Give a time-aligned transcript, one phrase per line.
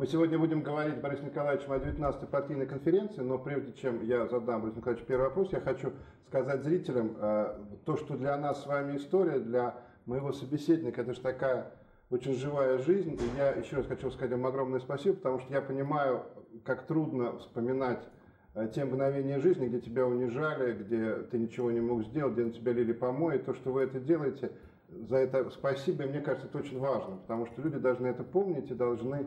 [0.00, 4.60] Мы сегодня будем говорить, Борис Николаевич, о 19-й партийной конференции, но прежде чем я задам
[4.62, 5.92] Борису Николаевичу первый вопрос, я хочу
[6.28, 9.74] сказать зрителям, э, то, что для нас с вами история, для
[10.06, 11.72] моего собеседника, это же такая
[12.10, 13.14] очень живая жизнь.
[13.14, 16.26] И я еще раз хочу сказать вам огромное спасибо, потому что я понимаю,
[16.64, 18.06] как трудно вспоминать
[18.54, 22.52] э, те мгновения жизни, где тебя унижали, где ты ничего не мог сделать, где на
[22.52, 23.38] тебя лили помои.
[23.38, 24.52] То, что вы это делаете,
[24.90, 26.04] за это спасибо.
[26.04, 29.26] И мне кажется, это очень важно, потому что люди должны это помнить и должны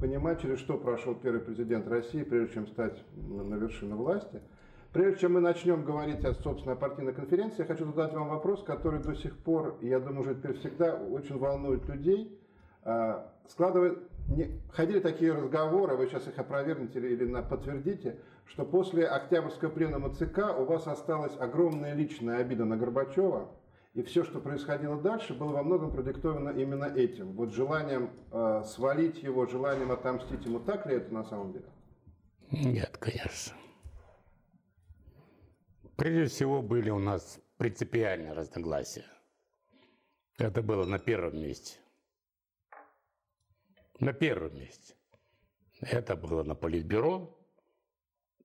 [0.00, 4.40] понимать, через что прошел первый президент России, прежде чем стать на вершину власти.
[4.94, 9.02] Прежде чем мы начнем говорить о, собственной партийной конференции, я хочу задать вам вопрос, который
[9.02, 12.38] до сих пор, я думаю, уже теперь всегда очень волнует людей.
[12.84, 19.70] Э, складывает, не, ходили такие разговоры, вы сейчас их опровергнете или подтвердите, что после Октябрьского
[19.70, 23.48] пленума ЦК у вас осталась огромная личная обида на Горбачева,
[23.94, 27.32] и все, что происходило дальше, было во многом продиктовано именно этим.
[27.32, 30.58] Вот желанием э, свалить его, желанием отомстить ему.
[30.58, 31.66] Так ли это на самом деле?
[32.50, 33.56] Нет, конечно.
[35.96, 39.06] Прежде всего были у нас принципиальные разногласия.
[40.38, 41.78] Это было на первом месте.
[44.00, 44.96] На первом месте.
[45.80, 47.38] Это было на Политбюро,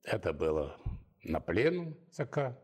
[0.03, 0.77] это было
[1.23, 2.55] на пленум ЦК,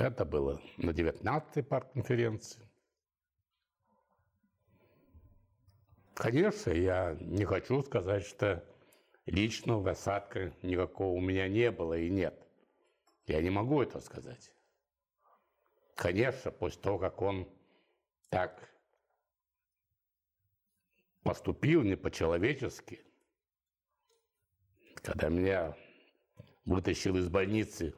[0.00, 2.68] это было на 19-й партконференции.
[6.14, 8.64] Конечно, я не хочу сказать, что
[9.26, 12.34] личного осадка никакого у меня не было и нет.
[13.26, 14.52] Я не могу это сказать.
[15.94, 17.48] Конечно, после того, как он
[18.30, 18.68] так
[21.22, 23.00] поступил не по-человечески,
[24.96, 25.76] когда меня
[26.64, 27.94] вытащил из больницы,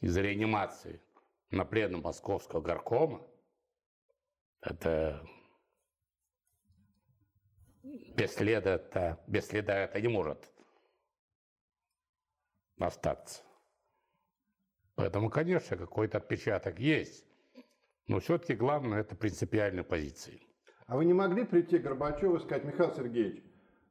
[0.00, 1.00] из реанимации,
[1.54, 3.26] на пленум Московского горкома,
[4.60, 5.26] это
[7.82, 10.50] без следа это, без следа это не может
[12.78, 13.42] остаться.
[14.94, 17.26] Поэтому, конечно, какой-то отпечаток есть,
[18.06, 20.46] но все-таки главное это принципиальные позиции.
[20.86, 23.42] А вы не могли прийти к Горбачеву и сказать, Михаил Сергеевич,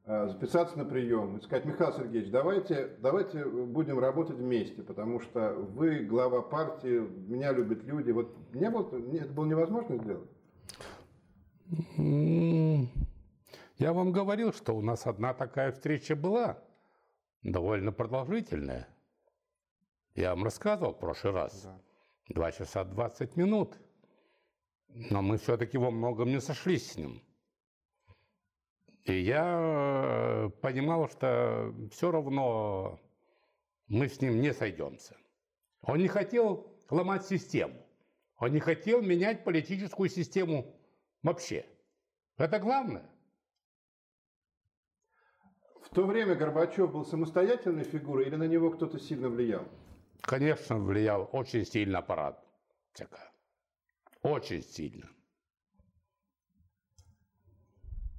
[0.06, 6.00] записаться на прием и сказать, Михаил Сергеевич, давайте, давайте будем работать вместе, потому что вы
[6.00, 8.12] глава партии, меня любят люди.
[8.12, 10.30] Вот не было, это было невозможно сделать?
[13.78, 16.60] Я вам говорил, что у нас одна такая встреча была,
[17.42, 18.88] довольно продолжительная.
[20.16, 21.68] Я вам рассказывал в прошлый раз.
[22.30, 23.80] Два часа двадцать минут.
[24.90, 27.22] Но мы все-таки во многом не сошлись с ним.
[29.06, 33.00] И я э, понимал, что все равно
[33.88, 35.18] мы с ним не сойдемся.
[35.82, 37.86] Он не хотел ломать систему.
[38.38, 40.74] Он не хотел менять политическую систему
[41.22, 41.66] вообще.
[42.38, 43.10] Это главное.
[45.82, 49.68] В то время Горбачев был самостоятельной фигурой или на него кто-то сильно влиял?
[50.22, 52.42] Конечно, влиял очень сильно аппарат.
[54.22, 55.10] Очень сильно.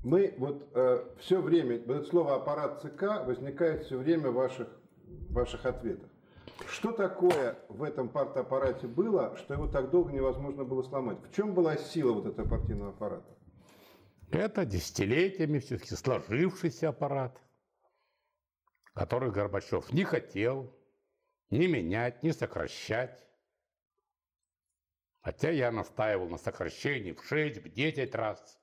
[0.04, 4.68] Мы вот э, все время, вот это слово аппарат ЦК возникает все время в ваших,
[5.30, 6.10] ваших ответах.
[6.68, 11.18] Что такое в этом партаппарате было, что его так долго невозможно было сломать?
[11.24, 13.34] В чем была сила вот этого партийного аппарата?
[14.30, 17.40] Это десятилетиями все-таки сложившийся аппарат,
[18.92, 20.70] который Горбачев не хотел
[21.48, 23.26] ни менять, ни сокращать.
[25.22, 28.60] Хотя я настаивал на сокращении в 6, в 10 раз.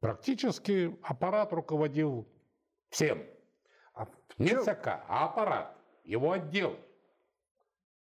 [0.00, 2.28] Практически аппарат руководил
[2.90, 3.24] всем.
[3.94, 4.06] А
[4.38, 6.78] Не ЦК, а аппарат, его отдел.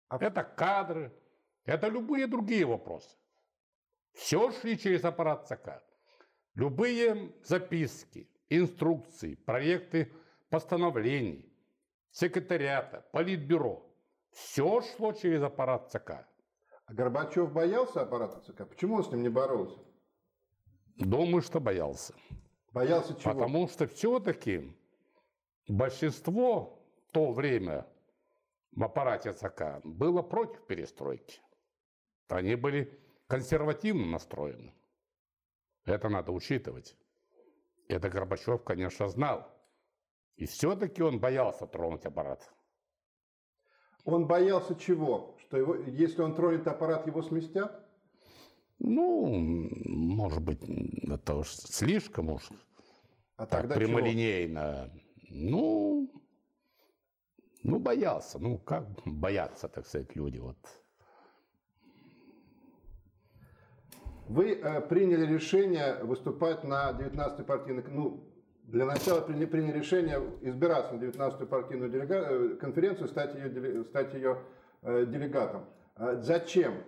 [0.08, 0.16] А...
[0.18, 1.12] Это кадры,
[1.64, 3.16] это любые другие вопросы.
[4.12, 5.82] Все шли через аппарат ЦК.
[6.54, 10.12] Любые записки, инструкции, проекты
[10.50, 11.50] постановлений,
[12.10, 13.88] секретариата, политбюро.
[14.32, 16.26] Все шло через аппарат ЦК.
[16.84, 18.68] А Горбачев боялся аппарата ЦК?
[18.68, 19.78] Почему он с ним не боролся?
[20.96, 22.14] Думаю, что боялся.
[22.72, 23.34] Боялся чего?
[23.34, 24.74] Потому что все-таки
[25.68, 27.86] большинство в то время
[28.72, 31.40] в аппарате ЦК было против перестройки.
[32.28, 34.74] Они были консервативно настроены.
[35.84, 36.96] Это надо учитывать.
[37.88, 39.48] Это Горбачев, конечно, знал.
[40.36, 42.50] И все-таки он боялся тронуть аппарат.
[44.04, 45.36] Он боялся чего?
[45.40, 47.81] Что его, если он тронет аппарат, его сместят?
[48.84, 49.26] Ну,
[49.86, 50.60] может быть,
[51.08, 52.42] это уж слишком уж
[53.36, 54.90] а так тогда прямолинейно.
[55.22, 55.28] Чего?
[55.30, 56.10] Ну,
[57.62, 58.40] ну, боялся.
[58.40, 60.38] Ну, как боятся, так сказать, люди.
[60.38, 60.56] Вот.
[64.28, 67.84] Вы э, приняли решение выступать на 19-й партийной...
[67.88, 68.28] Ну,
[68.64, 72.16] для начала приняли, приняли решение избираться на 19-ю партийную делега...
[72.16, 74.42] Э, конференцию, стать ее, стать ее
[74.82, 75.66] э, делегатом.
[75.94, 76.82] А зачем?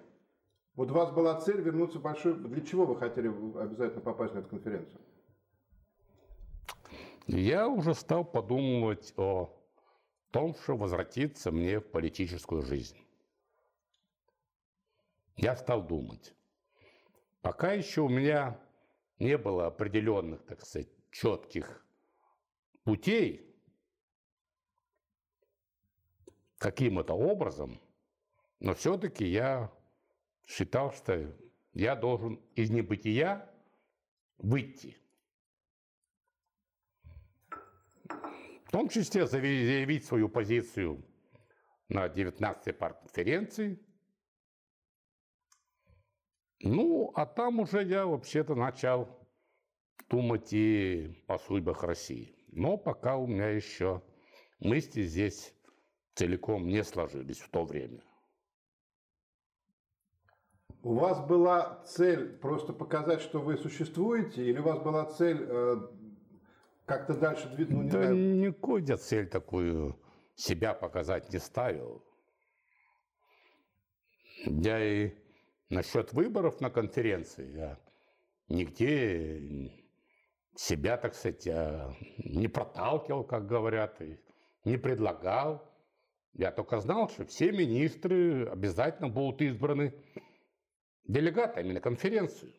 [0.76, 2.34] Вот у вас была цель вернуться в большой...
[2.34, 5.00] Для чего вы хотели обязательно попасть на эту конференцию?
[7.26, 9.56] Я уже стал подумывать о
[10.30, 12.98] том, что возвратиться мне в политическую жизнь.
[15.36, 16.34] Я стал думать.
[17.40, 18.60] Пока еще у меня
[19.18, 21.86] не было определенных, так сказать, четких
[22.82, 23.54] путей,
[26.58, 27.80] каким это образом,
[28.58, 29.70] но все-таки я
[30.46, 31.34] считал, что
[31.72, 33.50] я должен из небытия
[34.38, 34.96] выйти.
[38.08, 41.04] В том числе заявить свою позицию
[41.88, 43.78] на 19-й конференции.
[46.60, 49.08] Ну, а там уже я вообще-то начал
[50.08, 52.34] думать и о судьбах России.
[52.48, 54.02] Но пока у меня еще
[54.60, 55.54] мысли здесь
[56.14, 58.02] целиком не сложились в то время.
[60.84, 65.76] У вас была цель просто показать, что вы существуете, или у вас была цель э,
[66.84, 67.74] как-то дальше двигаться?
[67.74, 68.36] Ну, да знаю.
[68.36, 69.98] никакой я цель такую
[70.34, 72.04] себя показать не ставил.
[74.44, 75.14] Я и
[75.70, 77.78] насчет выборов на конференции, я
[78.50, 79.72] нигде
[80.54, 81.46] себя, так сказать,
[82.18, 84.20] не проталкивал, как говорят, и
[84.66, 85.66] не предлагал.
[86.34, 89.94] Я только знал, что все министры обязательно будут избраны
[91.04, 92.54] делегатами на конференцию.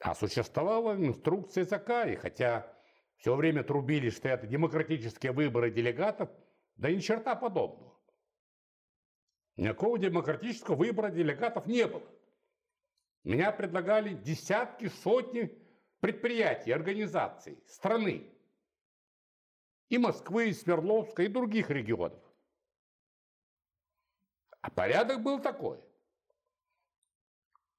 [0.00, 2.76] А существовала инструкция и хотя
[3.16, 6.28] все время трубили, что это демократические выборы делегатов,
[6.74, 7.96] да ни черта подобного.
[9.56, 12.08] Никакого демократического выбора делегатов не было.
[13.22, 15.56] Меня предлагали десятки, сотни
[16.00, 18.28] предприятий, организаций, страны.
[19.88, 22.20] И Москвы, и Свердловска, и других регионов.
[24.62, 25.78] А порядок был такой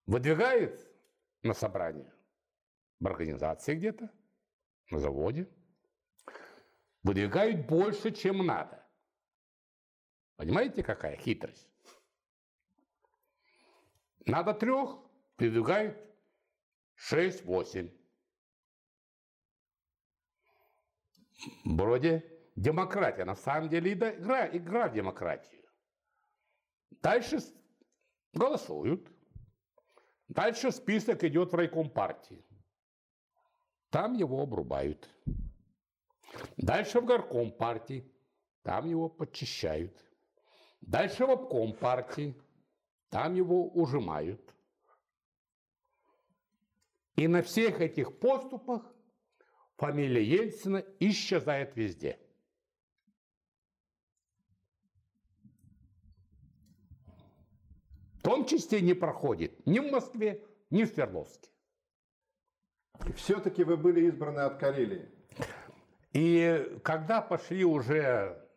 [0.05, 0.89] выдвигает
[1.41, 2.13] на собрание
[2.99, 4.11] в организации где-то,
[4.91, 5.49] на заводе,
[7.03, 8.85] выдвигают больше, чем надо.
[10.35, 11.69] Понимаете, какая хитрость?
[14.25, 14.97] Надо трех,
[15.37, 15.97] выдвигают
[16.95, 17.91] шесть-восемь.
[21.65, 22.23] Вроде
[22.55, 25.61] демократия, на самом деле игра, игра в демократию.
[27.01, 27.39] Дальше
[28.33, 29.12] голосуют.
[30.33, 32.43] Дальше список идет в райком партии.
[33.91, 35.07] Там его обрубают.
[36.57, 38.11] Дальше в горком партии.
[38.63, 39.93] Там его подчищают.
[40.81, 42.33] Дальше в обком партии.
[43.09, 44.41] Там его ужимают.
[47.15, 48.81] И на всех этих поступах
[49.75, 52.17] фамилия Ельцина исчезает везде.
[58.23, 61.49] В том числе не проходит ни в Москве, ни в Свердловске.
[63.17, 65.11] Все-таки вы были избраны от Карелии.
[66.13, 68.49] И когда пошли уже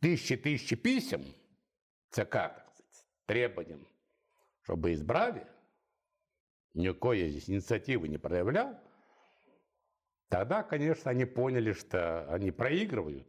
[0.00, 1.22] тысячи-тысячи писем
[2.08, 3.86] ЦК, так сказать, требованием,
[4.62, 5.46] чтобы избрали,
[6.72, 8.74] никакой я здесь инициативы не проявлял,
[10.30, 13.28] тогда, конечно, они поняли, что они проигрывают,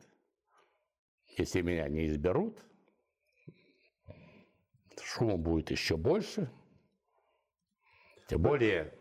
[1.36, 2.64] если меня не изберут–
[5.02, 6.52] шума будет еще больше.
[8.28, 8.94] Тем более,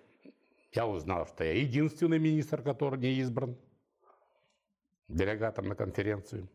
[0.72, 3.56] я узнал, что я единственный министр, который не избран
[5.08, 6.48] делегатом на конференцию.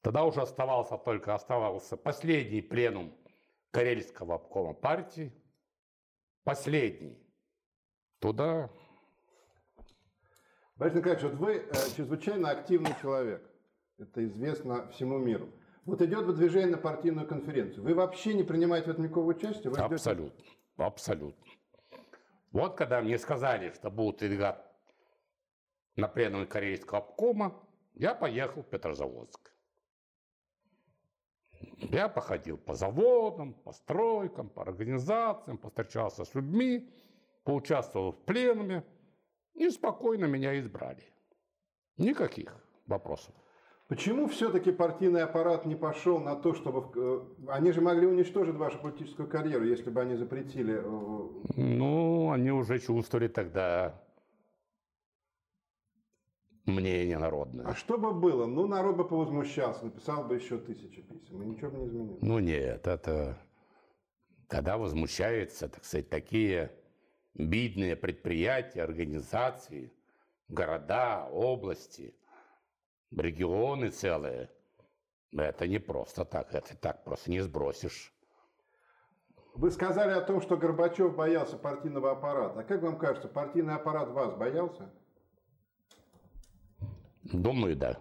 [0.00, 3.14] Тогда уже оставался только оставался последний пленум
[3.70, 5.32] Карельского обкома партии.
[6.44, 7.18] Последний.
[8.18, 8.70] Туда...
[10.76, 13.48] Борис Николаевич, вот вы э, чрезвычайно активный человек.
[13.98, 15.48] Это известно всему миру.
[15.84, 17.82] Вот идет выдвижение на партийную конференцию.
[17.82, 19.68] Вы вообще не принимаете в этом никакого участия?
[19.68, 20.56] Вы абсолютно, ждете...
[20.76, 21.44] абсолютно.
[22.52, 24.62] Вот когда мне сказали, что будут выдвигать
[25.96, 27.60] на пленум корейского обкома,
[27.94, 29.52] я поехал в Петрозаводск.
[31.78, 36.92] Я походил по заводам, по стройкам, по организациям, повстречался с людьми,
[37.44, 38.84] поучаствовал в пленуме,
[39.54, 41.02] и спокойно меня избрали.
[41.96, 43.34] Никаких вопросов.
[43.92, 46.90] Почему все-таки партийный аппарат не пошел на то, чтобы...
[46.96, 50.80] Э, они же могли уничтожить вашу политическую карьеру, если бы они запретили...
[50.82, 54.00] Э, ну, они уже чувствовали тогда
[56.64, 57.66] мнение народное.
[57.66, 58.46] А что бы было?
[58.46, 62.22] Ну, народ бы повозмущался, написал бы еще тысячи писем, и ничего бы не изменилось.
[62.22, 63.36] Ну, нет, это...
[64.48, 66.72] когда возмущаются, так сказать, такие
[67.34, 69.92] видные предприятия, организации,
[70.48, 72.14] города, области,
[73.16, 74.50] регионы целые,
[75.32, 78.12] это не просто так, это так просто не сбросишь.
[79.54, 82.60] Вы сказали о том, что Горбачев боялся партийного аппарата.
[82.60, 84.90] А как вам кажется, партийный аппарат вас боялся?
[87.22, 88.00] Думаю, да.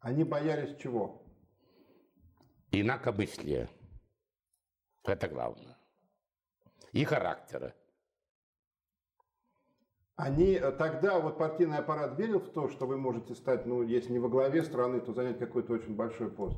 [0.00, 1.22] Они боялись чего?
[2.72, 3.68] Инакомыслия.
[5.04, 5.76] Это главное.
[6.92, 7.74] И характера.
[10.16, 14.12] Они э, тогда, вот партийный аппарат верил в то, что вы можете стать, ну, если
[14.12, 16.56] не во главе страны, то занять какой-то очень большой пост?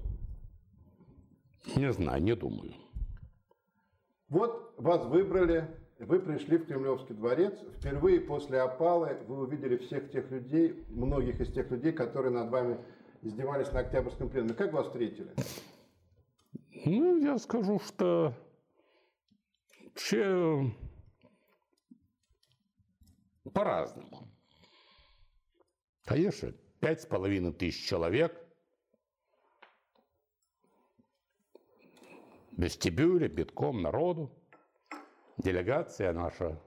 [1.74, 2.74] Не знаю, не думаю.
[4.28, 7.58] Вот вас выбрали, вы пришли в Кремлевский дворец.
[7.78, 12.78] Впервые после опалы вы увидели всех тех людей, многих из тех людей, которые над вами
[13.22, 14.54] издевались на Октябрьском пленуме.
[14.54, 15.30] Как вас встретили?
[16.84, 18.34] Ну, я скажу, что
[19.82, 20.72] вообще
[23.50, 24.28] по-разному.
[26.04, 28.46] Конечно, пять с половиной тысяч человек
[32.56, 34.32] вестибюле, битком народу.
[35.38, 36.60] Делегация наша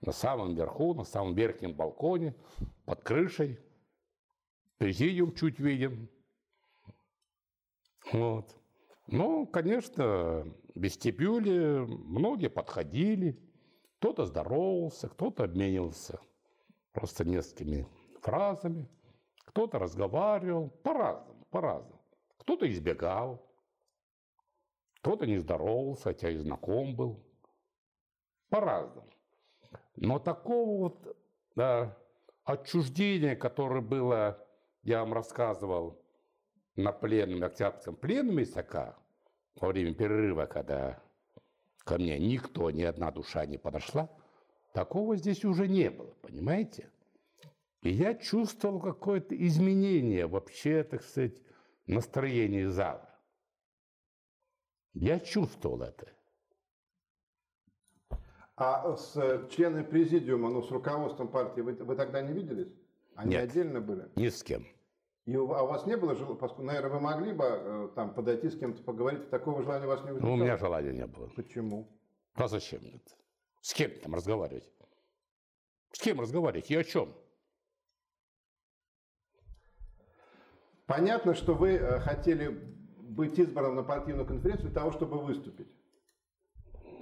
[0.00, 2.34] на самом верху, на самом верхнем балконе,
[2.84, 3.58] под крышей.
[4.78, 6.08] Президиум чуть виден.
[8.12, 8.54] Вот.
[9.06, 13.38] Ну, конечно, в вестибюле многие подходили,
[14.06, 16.20] кто-то здоровался, кто-то обменивался
[16.92, 17.88] просто несколькими
[18.22, 18.88] фразами,
[19.46, 22.00] кто-то разговаривал по-разному, по-разному.
[22.38, 23.44] Кто-то избегал,
[25.00, 27.20] кто-то не здоровался, хотя и знаком был.
[28.48, 29.10] По-разному.
[29.96, 31.16] Но такого вот
[31.56, 31.98] да,
[32.44, 34.38] отчуждения, которое было,
[34.84, 36.00] я вам рассказывал,
[36.76, 38.94] на пленуме, октябрьском пленуме СК,
[39.56, 41.02] во время перерыва, когда
[41.86, 44.10] ко мне никто, ни одна душа не подошла,
[44.74, 46.90] такого здесь уже не было, понимаете?
[47.82, 51.40] И я чувствовал какое-то изменение вообще, так сказать,
[51.86, 53.08] настроения зала.
[54.94, 56.08] Я чувствовал это.
[58.56, 62.72] А с членами президиума, ну, с руководством партии вы, вы тогда не виделись?
[63.14, 64.10] Они Нет, отдельно были?
[64.16, 64.66] Ни с кем.
[65.26, 68.14] И у, а у вас не было желания, поскольку, наверное, вы могли бы э, там
[68.14, 70.30] подойти с кем-то поговорить, такого желания у вас не возникало?
[70.30, 71.28] Ну, у меня желания не было.
[71.34, 71.88] Почему?
[72.34, 73.12] А зачем это?
[73.60, 74.70] С кем там разговаривать?
[75.90, 76.70] С кем разговаривать?
[76.70, 77.12] И о чем?
[80.86, 85.68] Понятно, что вы э, хотели быть избранным на партийную конференцию для того, чтобы выступить.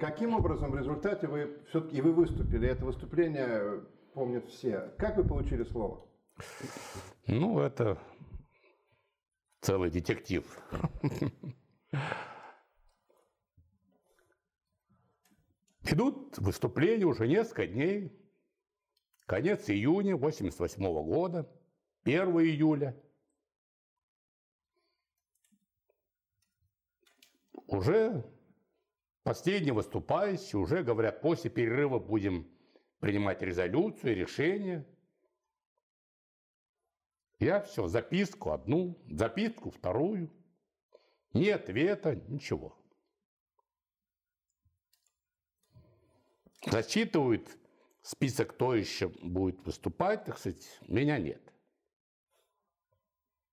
[0.00, 2.68] Каким образом в результате вы все-таки вы выступили?
[2.68, 3.80] Это выступление э,
[4.14, 4.94] помнят все.
[4.96, 6.06] Как вы получили слово?
[7.26, 7.98] Ну, это
[9.64, 10.44] целый детектив.
[15.84, 18.12] Идут выступления уже несколько дней.
[19.26, 21.50] Конец июня 88 года,
[22.04, 22.94] 1 июля.
[27.66, 28.30] Уже
[29.22, 32.46] последний выступающий, уже говорят, после перерыва будем
[33.00, 34.86] принимать резолюцию, решение.
[37.44, 40.30] Я все, записку одну, записку вторую.
[41.34, 42.74] Ни ответа, ничего.
[46.64, 47.46] Зачитывают
[48.00, 51.42] список, кто еще будет выступать, так сказать, меня нет.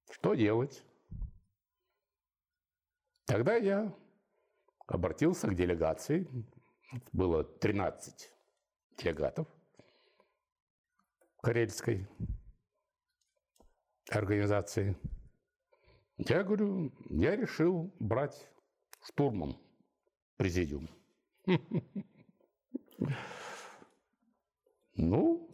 [0.09, 0.85] Что делать?
[3.25, 3.93] Тогда я
[4.87, 6.29] обратился к делегации.
[7.11, 8.31] Было 13
[8.97, 9.49] делегатов
[11.41, 12.07] карельской
[14.09, 14.95] организации.
[16.17, 18.49] Я говорю, я решил брать
[19.01, 19.57] штурмом
[20.37, 20.89] президиум.
[24.93, 25.49] Ну,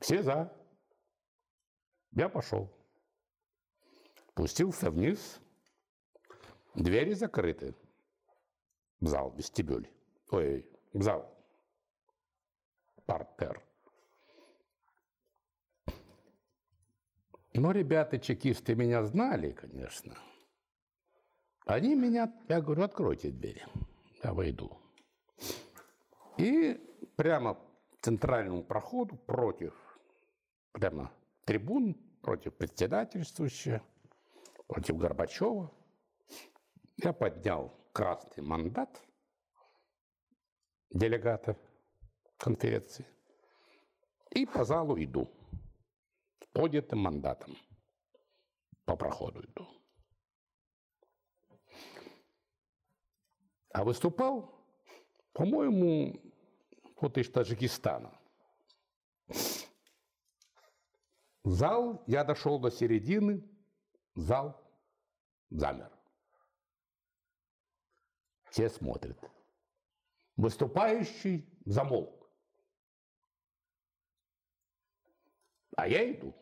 [0.00, 0.52] все за.
[2.12, 2.70] Я пошел.
[4.34, 5.40] Пустился вниз.
[6.74, 7.74] Двери закрыты.
[9.00, 9.88] В зал, вестибюль.
[10.30, 11.34] Ой, в зал.
[13.06, 13.62] Партер.
[17.56, 20.14] Но ребята-чекисты меня знали, конечно.
[21.64, 23.64] Они меня, я говорю, откройте двери,
[24.22, 24.78] я войду.
[26.36, 26.78] И
[27.16, 27.60] прямо к
[28.02, 29.74] центральному проходу против,
[30.72, 31.10] прямо
[31.46, 33.82] трибун, против председательствующего,
[34.66, 35.72] против Горбачева,
[36.98, 39.00] я поднял красный мандат
[40.90, 41.56] делегата
[42.36, 43.06] конференции
[44.32, 45.30] и по залу иду
[46.56, 47.56] поднятым мандатом.
[48.84, 49.68] По проходу иду.
[53.72, 54.56] А выступал
[55.36, 56.18] по-моему,
[56.98, 58.18] вот из Таджикистана.
[61.44, 63.46] Зал, я дошел до середины,
[64.14, 64.58] зал
[65.50, 65.92] замер.
[68.50, 69.18] Все смотрят.
[70.36, 72.30] Выступающий замолк.
[75.76, 76.34] А я иду.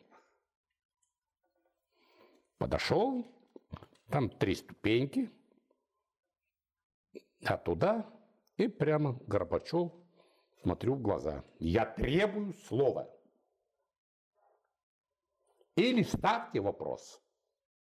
[2.65, 3.31] Подошел,
[4.09, 5.31] там три ступеньки,
[7.45, 8.11] а туда
[8.57, 9.93] и прямо Горбачев
[10.63, 11.45] смотрю в глаза.
[11.59, 13.15] Я требую слова.
[15.77, 17.21] Или ставьте вопрос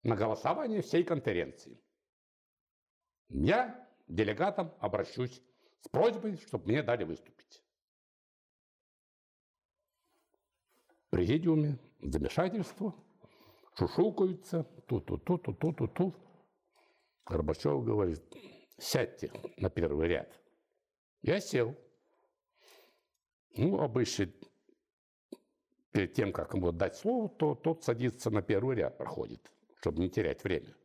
[0.04, 1.78] на голосование всей конференции.
[3.28, 5.44] Я делегатам обращусь
[5.82, 7.62] с просьбой, чтобы мне дали выступить.
[11.08, 12.96] В президиуме замешательство,
[13.80, 16.14] шушукаются, ту-ту-ту-ту-ту-ту-ту.
[17.26, 18.22] Горбачев говорит,
[18.78, 20.40] сядьте на первый ряд.
[21.22, 21.76] Я сел.
[23.56, 24.32] Ну, обычно
[25.92, 30.10] перед тем, как ему дать слово, то тот садится на первый ряд, проходит, чтобы не
[30.10, 30.76] терять время.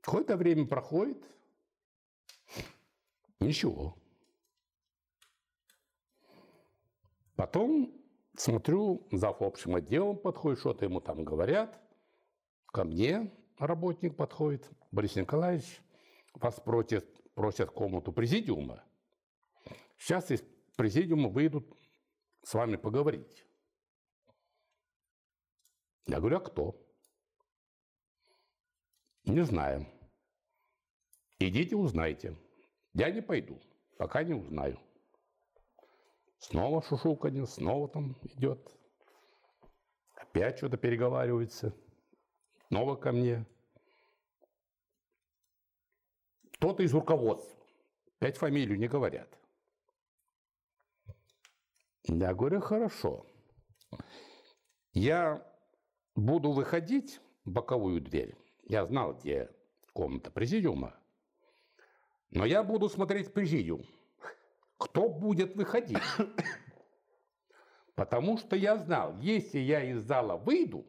[0.00, 1.24] Какое-то время проходит,
[3.40, 3.96] ничего.
[7.36, 8.03] Потом
[8.36, 9.40] смотрю, зав.
[9.42, 11.80] общим отделом подходит, что-то ему там говорят.
[12.66, 14.68] Ко мне работник подходит.
[14.90, 15.80] Борис Николаевич,
[16.34, 18.84] вас просят, просят комнату президиума.
[19.98, 20.42] Сейчас из
[20.76, 21.66] президиума выйдут
[22.42, 23.44] с вами поговорить.
[26.06, 26.80] Я говорю, а кто?
[29.24, 29.86] Не знаю.
[31.38, 32.36] Идите узнайте.
[32.92, 33.60] Я не пойду,
[33.96, 34.78] пока не узнаю.
[36.38, 38.70] Снова шушуканье, снова там идет.
[40.14, 41.74] Опять что-то переговаривается.
[42.68, 43.46] Снова ко мне.
[46.54, 47.56] Кто-то из руководства.
[48.18, 49.28] Опять фамилию не говорят.
[52.04, 53.26] Я говорю, хорошо.
[54.92, 55.46] Я
[56.14, 58.36] буду выходить в боковую дверь.
[58.64, 59.50] Я знал, где
[59.92, 60.94] комната президиума.
[62.30, 63.84] Но я буду смотреть президиум.
[64.94, 65.98] Кто будет выходить?
[67.96, 70.86] Потому что я знал, если я из зала выйду,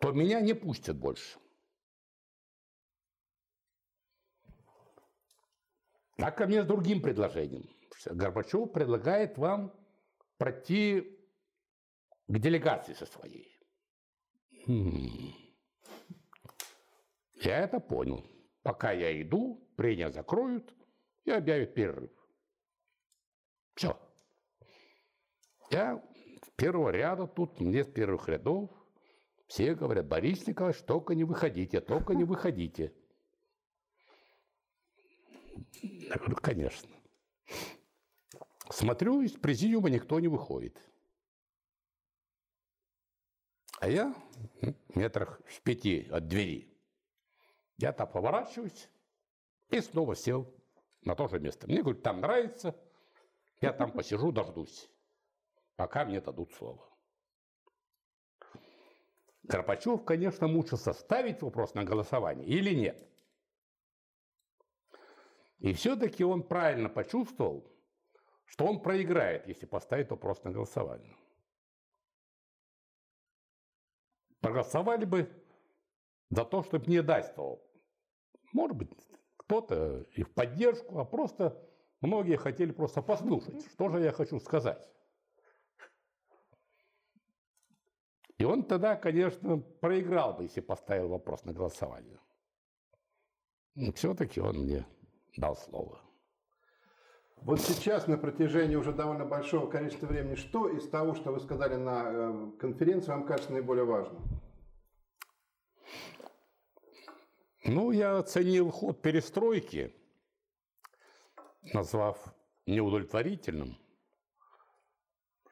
[0.00, 1.38] то меня не пустят больше.
[6.16, 7.70] Так ко мне с другим предложением.
[8.06, 9.72] Горбачев предлагает вам
[10.38, 11.20] пройти
[12.26, 13.56] к делегации со своей.
[14.66, 15.34] Хм.
[17.34, 18.26] Я это понял.
[18.62, 20.74] Пока я иду, прения закроют
[21.24, 22.10] и объявят перерыв.
[23.74, 23.98] Все.
[25.70, 26.02] Я
[26.44, 28.70] с первого ряда тут, мне с первых рядов,
[29.46, 32.94] все говорят, Борис Николаевич, только не выходите, только не выходите.
[35.82, 36.88] Я говорю, конечно.
[38.70, 40.78] Смотрю, из президиума никто не выходит.
[43.80, 44.14] А я
[44.94, 46.71] метрах в пяти от двери.
[47.82, 48.88] Я там поворачиваюсь
[49.70, 50.46] и снова сел
[51.00, 51.66] на то же место.
[51.66, 52.76] Мне говорят, там нравится,
[53.60, 54.88] я там посижу, дождусь,
[55.74, 56.88] пока мне дадут слово.
[59.42, 63.04] Горбачев, конечно, мучился ставить вопрос на голосование или нет.
[65.58, 67.68] И все-таки он правильно почувствовал,
[68.44, 71.16] что он проиграет, если поставит вопрос на голосование.
[74.38, 75.28] Проголосовали бы
[76.30, 77.60] за то, чтобы не дать слово.
[78.52, 78.90] Может быть,
[79.36, 81.58] кто-то и в поддержку, а просто
[82.00, 84.88] многие хотели просто послушать, что же я хочу сказать.
[88.38, 92.18] И он тогда, конечно, проиграл бы, если поставил вопрос на голосование.
[93.74, 94.86] Но все-таки он мне
[95.36, 96.00] дал слово.
[97.36, 101.74] Вот сейчас на протяжении уже довольно большого количества времени, что из того, что вы сказали
[101.74, 104.22] на э, конференции, вам кажется наиболее важным?
[107.64, 109.94] Ну, я оценил ход перестройки,
[111.72, 112.34] назвав
[112.66, 113.78] неудовлетворительным,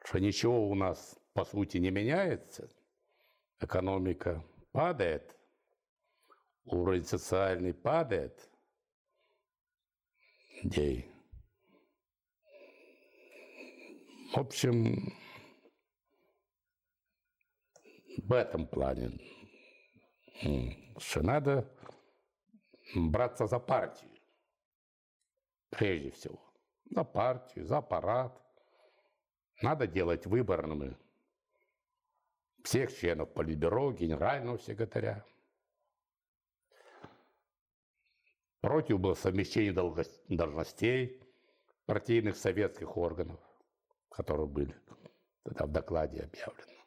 [0.03, 2.69] что ничего у нас по сути не меняется,
[3.59, 5.37] экономика падает,
[6.65, 8.49] уровень социальный падает–
[10.63, 11.11] людей.
[14.33, 15.13] В общем,
[18.17, 19.19] в этом плане,
[20.97, 21.69] что надо
[22.95, 24.11] браться за партию,
[25.69, 26.39] прежде всего.
[26.89, 28.37] За партию, за аппарат.
[29.61, 30.97] Надо делать выборными
[32.63, 35.25] всех членов Политбюро, генерального секретаря.
[38.61, 39.73] Против было совмещение
[40.27, 41.21] должностей
[41.85, 43.39] партийных советских органов,
[44.09, 44.75] которые были
[45.43, 46.77] тогда в докладе объявлены.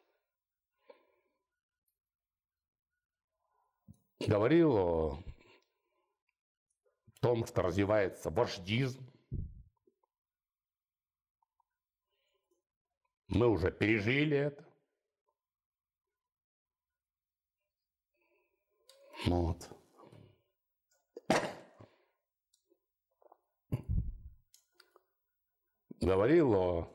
[4.19, 5.23] Говорил о
[7.25, 9.03] том, что развивается вождизм.
[13.27, 14.63] Мы уже пережили это.
[19.25, 19.67] Вот.
[25.99, 26.93] Говорил о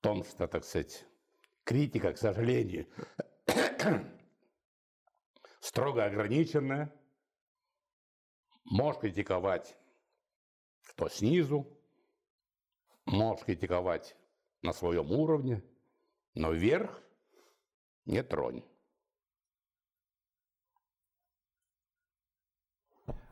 [0.00, 1.04] том, что, так сказать,
[1.64, 2.88] критика, к сожалению,
[5.60, 6.98] строго ограниченная.
[8.70, 9.76] Можешь критиковать,
[10.86, 11.66] кто снизу,
[13.04, 14.16] можешь критиковать
[14.62, 15.64] на своем уровне,
[16.34, 17.02] но вверх
[18.04, 18.64] не тронь.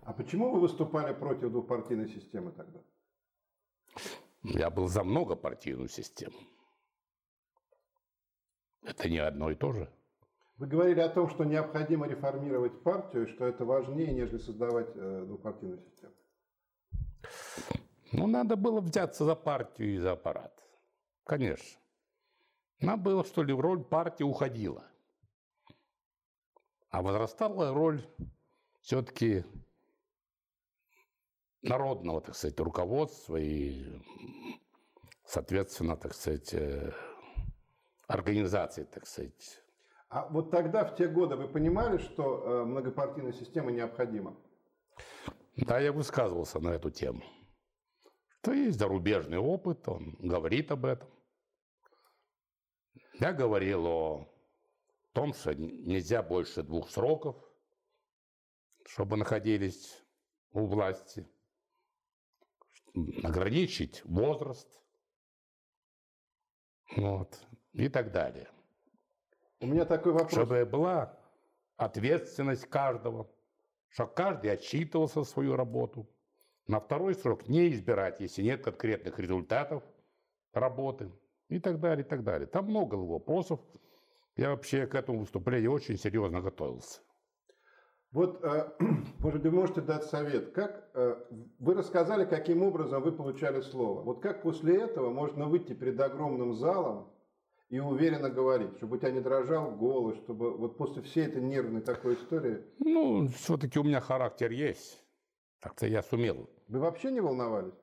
[0.03, 2.81] А почему вы выступали против двухпартийной системы тогда?
[4.43, 6.39] Я был за многопартийную систему.
[8.83, 9.98] Это не одно и то же.
[10.59, 15.81] Вы говорили о том, что необходимо реформировать партию, что это важнее, нежели создавать э, двухпартийную
[15.81, 16.13] систему.
[18.11, 20.53] Ну, надо было взяться за партию и за аппарат.
[21.25, 21.79] Конечно.
[22.81, 24.85] Надо было, что ли, роль партии уходила.
[26.91, 28.05] А возрастала роль
[28.81, 29.45] все-таки
[31.63, 33.85] народного, так сказать, руководства и,
[35.25, 36.93] соответственно, так сказать, э,
[38.09, 39.63] организации, так сказать.
[40.09, 44.37] А вот тогда, в те годы, вы понимали, что э, многопартийная система необходима?
[45.57, 47.23] Да, я высказывался на эту тему.
[48.41, 51.09] Что есть зарубежный опыт, он говорит об этом.
[53.15, 54.29] Я говорил о
[55.13, 57.37] том, что нельзя больше двух сроков,
[58.85, 60.03] чтобы находились
[60.53, 61.29] у власти–
[63.23, 64.69] ограничить возраст,
[66.97, 67.39] вот,
[67.73, 68.51] и так далее.
[69.61, 70.33] У меня такой вопрос.
[70.33, 71.17] Чтобы была
[71.77, 73.29] ответственность каждого,
[73.89, 76.09] чтобы каждый отчитывался свою работу.
[76.67, 79.83] На второй срок не избирать, если нет конкретных результатов
[80.53, 81.11] работы
[81.49, 82.47] и так далее, и так далее.
[82.47, 83.61] Там много вопросов.
[84.37, 87.01] Я вообще к этому выступлению очень серьезно готовился.
[88.13, 88.71] Вот, э,
[89.19, 90.53] может, вы можете дать совет.
[90.53, 91.17] Как, э,
[91.59, 94.03] вы рассказали, каким образом вы получали слово.
[94.03, 97.11] Вот как после этого можно выйти перед огромным залом
[97.69, 101.83] и уверенно говорить, чтобы у тебя не дрожал голос, чтобы вот после всей этой нервной
[101.83, 102.65] такой истории...
[102.79, 105.05] Ну, все-таки у меня характер есть.
[105.61, 106.49] Так-то я сумел.
[106.69, 107.75] Вы вообще не волновались?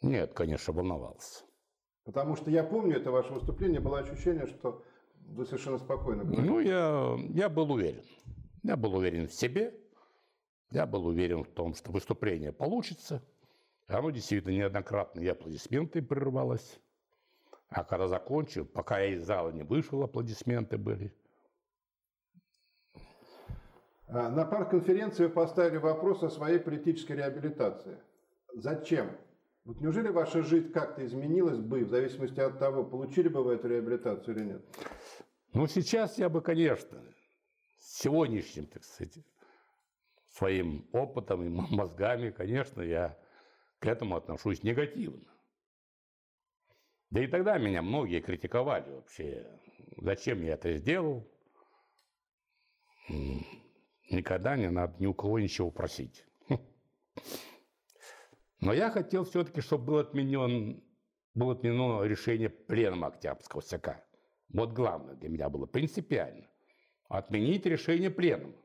[0.00, 1.44] Нет, конечно, волновался.
[2.04, 4.82] Потому что я помню это ваше выступление, было ощущение, что
[5.26, 6.48] вы совершенно спокойно говорили.
[6.48, 8.02] Ну, я, я был уверен.
[8.62, 9.74] Я был уверен в себе,
[10.70, 13.22] я был уверен в том, что выступление получится.
[13.86, 16.80] Оно действительно неоднократно и аплодисменты прерывалось.
[17.70, 21.14] А когда закончил, пока я из зала не вышел, аплодисменты были.
[24.08, 27.96] А, на партконференции вы поставили вопрос о своей политической реабилитации.
[28.54, 29.16] Зачем?
[29.64, 33.68] Вот неужели ваша жизнь как-то изменилась бы, в зависимости от того, получили бы вы эту
[33.68, 34.64] реабилитацию или нет?
[35.52, 37.00] Ну, сейчас я бы, конечно,
[37.78, 39.18] сегодняшним, так сказать,
[40.32, 43.16] своим опытом и мозгами, конечно, я
[43.78, 45.28] к этому отношусь негативно.
[47.10, 49.46] Да и тогда меня многие критиковали вообще,
[49.96, 51.26] зачем я это сделал.
[54.10, 56.24] Никогда не надо ни у кого ничего просить.
[58.60, 60.82] Но я хотел все-таки, чтобы был отменен,
[61.34, 64.04] было отменено решение Пленума Октябрьского СК.
[64.48, 66.46] Вот главное для меня было принципиально
[67.08, 68.56] отменить решение пленума.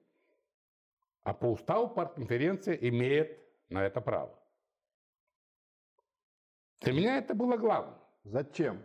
[1.23, 4.39] А по уставу партконференция имеет на это право.
[6.81, 8.05] Для меня это было главное.
[8.26, 8.84] Зачем?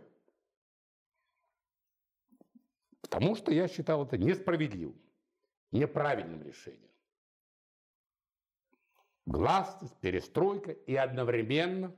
[3.01, 4.99] Потому что я считал это несправедливым,
[5.71, 6.89] неправильным решением.
[9.25, 11.95] Гласность, перестройка и одновременно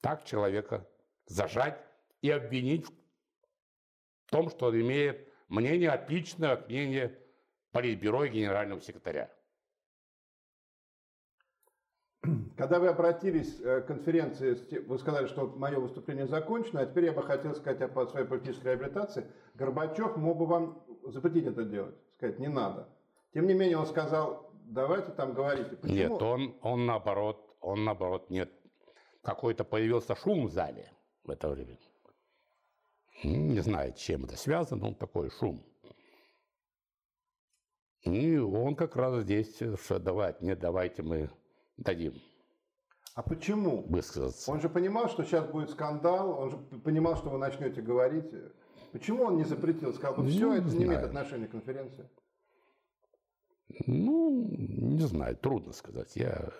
[0.00, 0.88] так человека
[1.26, 1.84] зажать
[2.20, 7.14] и обвинить в том, что он имеет Мнение отличное от мнения
[7.72, 9.30] Политбюро и генерального секретаря.
[12.62, 17.12] Когда вы обратились э, к конференции, вы сказали, что мое выступление закончено, а теперь я
[17.12, 19.26] бы хотел сказать о своей политической реабилитации.
[19.54, 22.88] Горбачев мог бы вам запретить это делать, сказать, не надо.
[23.34, 25.74] Тем не менее, он сказал, давайте там говорите.
[25.74, 25.96] Почему?
[25.96, 28.52] Нет, он, он наоборот, он наоборот, нет.
[29.22, 30.88] Какой-то появился шум в зале
[31.24, 31.80] в это время.
[33.24, 35.66] Не знаю, чем это связано, но такой шум.
[38.02, 41.28] И он как раз здесь, что давайте, не давайте мы
[41.76, 42.14] дадим.
[43.14, 43.82] А почему?
[43.88, 44.50] Высказаться.
[44.50, 48.32] Он же понимал, что сейчас будет скандал, он же понимал, что вы начнете говорить.
[48.92, 49.92] Почему он не запретил?
[49.92, 51.06] Сказал, вот Ну, все, не это не имеет знаю.
[51.06, 52.08] отношения к конференции.
[53.86, 56.16] Ну, не знаю, трудно сказать.
[56.16, 56.50] Я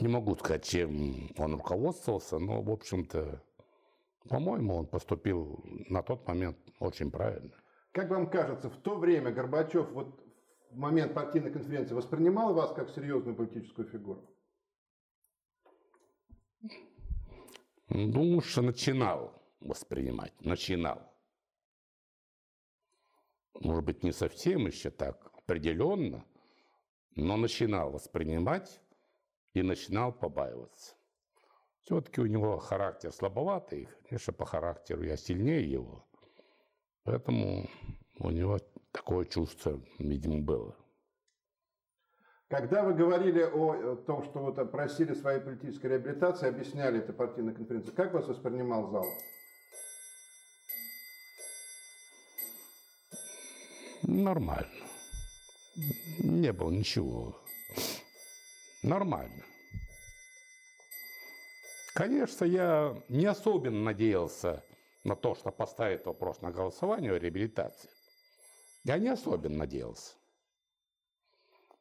[0.00, 3.42] не могу сказать, чем он руководствовался, но, в общем-то,
[4.28, 7.52] по-моему, он поступил на тот момент очень правильно.
[7.92, 10.20] Как вам кажется, в то время Горбачев вот
[10.76, 14.30] в момент партийной конференции воспринимал вас как серьезную политическую фигуру?
[17.88, 21.00] Думаю, что начинал воспринимать, начинал.
[23.58, 26.26] Может быть, не совсем еще так определенно,
[27.14, 28.82] но начинал воспринимать
[29.54, 30.94] и начинал побаиваться.
[31.84, 36.06] Все-таки у него характер слабоватый, конечно, по характеру я сильнее его,
[37.02, 37.66] поэтому
[38.18, 38.58] у него
[38.96, 40.74] такое чувство, видимо, было.
[42.48, 47.90] Когда вы говорили о, том, что вот просили своей политической реабилитации, объясняли это партийной конференции,
[47.90, 49.06] как вас воспринимал зал?
[54.02, 54.86] Нормально.
[56.20, 57.36] Не было ничего.
[58.82, 59.44] Нормально.
[61.94, 64.62] Конечно, я не особенно надеялся
[65.02, 67.90] на то, что поставит вопрос на голосование о реабилитации.
[68.86, 70.14] Я не особенно надеялся.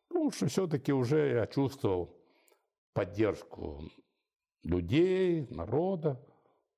[0.08, 2.20] Потому что все-таки уже я чувствовал
[2.94, 3.84] поддержку
[4.64, 6.20] людей, народа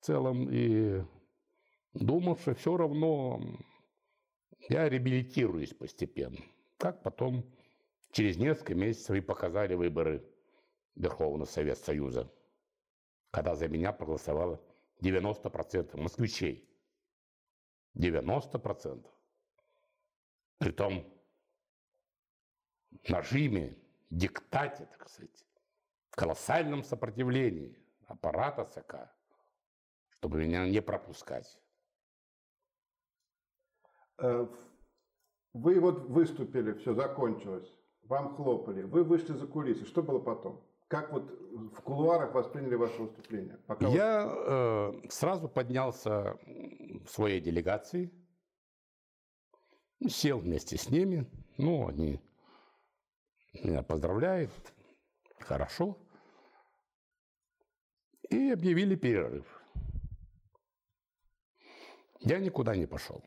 [0.01, 0.49] в целом.
[0.51, 1.01] И
[1.93, 3.39] думал, что все равно
[4.67, 6.39] я реабилитируюсь постепенно.
[6.75, 7.45] Как потом
[8.11, 10.29] через несколько месяцев и показали выборы
[10.95, 12.29] Верховного Совета Союза,
[13.31, 14.61] когда за меня проголосовало
[15.01, 16.69] 90% москвичей.
[17.95, 19.05] 90%.
[20.57, 21.05] Притом
[23.07, 23.77] нажиме,
[24.09, 25.45] диктате, так сказать,
[26.11, 29.11] колоссальном сопротивлении аппарата ЦК,
[30.09, 31.59] чтобы меня не пропускать.
[34.19, 34.47] Э,
[35.53, 37.71] Вы вот выступили, все закончилось,
[38.03, 40.63] вам хлопали, вы вышли за кулисы, что было потом?
[40.87, 43.57] Как вот в кулуарах восприняли ваше выступление?
[43.67, 48.11] Пока Я э, сразу поднялся в своей делегации,
[50.07, 51.25] сел вместе с ними.
[51.57, 52.21] Ну, они
[53.53, 54.51] меня поздравляют,
[55.39, 55.97] хорошо.
[58.29, 59.45] И объявили перерыв.
[62.19, 63.23] Я никуда не пошел.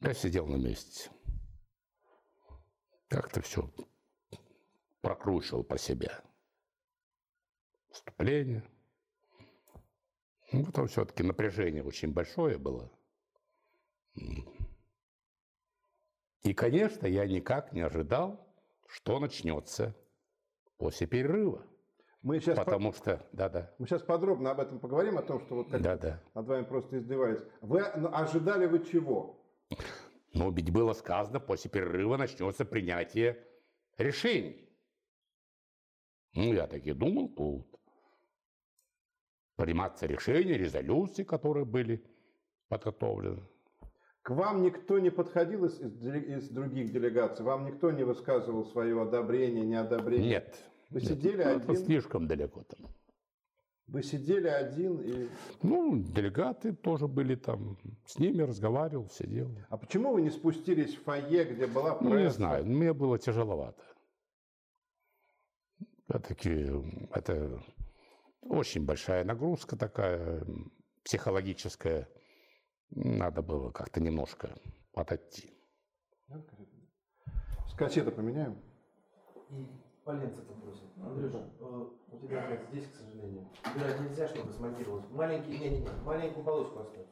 [0.00, 1.10] Я сидел на месте.
[3.08, 3.70] Как-то все
[5.00, 6.22] прокручивал про себя.
[7.90, 8.62] Вступление.
[10.52, 12.90] Ну, потом все-таки напряжение очень большое было.
[16.42, 18.46] И, конечно, я никак не ожидал,
[18.86, 19.96] что начнется
[20.78, 21.66] после перерыва.
[22.22, 25.70] мы, сейчас Потому что, да-да, мы сейчас подробно об этом поговорим, о том, что вот
[25.70, 26.22] как да-да.
[26.34, 27.40] над вами просто издевались.
[27.60, 29.44] Вы ну, ожидали вы чего?
[30.34, 33.44] Но ведь было сказано, после перерыва начнется принятие
[33.96, 34.68] решений.
[36.34, 37.66] Ну, я так и думал, будут
[39.56, 42.04] приниматься решения, резолюции, которые были
[42.68, 43.42] подготовлены.
[44.26, 47.44] К вам никто не подходил из, из других делегаций?
[47.44, 50.28] Вам никто не высказывал свое одобрение, неодобрение?
[50.28, 50.64] Нет.
[50.90, 51.84] Вы нет, сидели ну, это один?
[51.84, 52.90] слишком далеко там.
[53.86, 55.28] Вы сидели один и...
[55.62, 57.78] Ну, делегаты тоже были там.
[58.04, 59.48] С ними разговаривал, сидел.
[59.68, 62.12] А почему вы не спустились в фойе, где была пресса?
[62.12, 63.84] Ну, не знаю, мне было тяжеловато.
[66.08, 66.68] Все-таки
[67.12, 67.62] это
[68.40, 70.44] очень большая нагрузка такая,
[71.04, 72.08] психологическая.
[72.90, 74.56] Надо было как-то немножко
[74.94, 75.52] отойти.
[77.68, 78.60] С кассеты поменяем?
[79.50, 79.66] И
[80.04, 80.86] поленца попросим.
[81.02, 83.48] Андрюш, э, у тебя опять здесь, к сожалению.
[83.74, 85.08] Убирать нельзя, чтобы смонтировалось.
[85.10, 87.06] Маленький, не-не-не, маленькую полоску оставь.